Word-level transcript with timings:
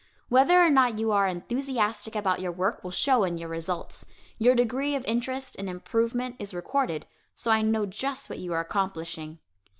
Whether 0.29 0.59
or 0.59 0.71
not 0.71 0.97
you 0.97 1.11
are 1.11 1.27
enthusiastic 1.27 2.15
about 2.15 2.39
your 2.41 2.51
work 2.51 2.83
will 2.83 2.89
show 2.89 3.23
in 3.23 3.37
your 3.37 3.49
results. 3.49 4.03
Your 4.39 4.55
degree 4.55 4.95
of 4.95 5.05
interest 5.05 5.55
and 5.59 5.69
improvement 5.69 6.37
is 6.39 6.55
recorded, 6.55 7.05
so 7.35 7.51
I 7.51 7.61
know 7.61 7.85
just 7.85 8.27
what 8.27 8.39
you 8.39 8.51
are 8.53 8.59
accomplishing. 8.61 9.37